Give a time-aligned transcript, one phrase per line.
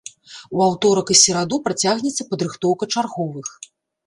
[0.55, 3.47] У аўторак і сераду працягнецца падрыхтоўка чарговых.